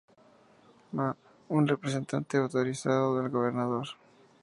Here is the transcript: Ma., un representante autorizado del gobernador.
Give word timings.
Ma., 0.95 1.09
un 1.57 1.67
representante 1.67 2.35
autorizado 2.37 3.17
del 3.17 3.29
gobernador. 3.29 3.87